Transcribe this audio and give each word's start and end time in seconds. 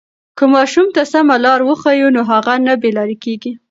که 0.37 0.45
ماشوم 0.53 0.87
ته 0.95 1.03
سمه 1.11 1.35
لاره 1.43 1.63
وښیو 1.67 2.13
نو 2.15 2.21
هغه 2.31 2.53
نه 2.65 2.73
بې 2.81 2.89
لارې 2.97 3.17
کېږي. 3.23 3.51